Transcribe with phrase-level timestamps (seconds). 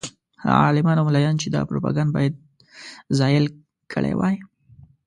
[0.43, 2.33] هغه عالمان او ملایان چې دا پروپاګند باید
[3.17, 3.45] زایل
[3.93, 4.35] کړی وای.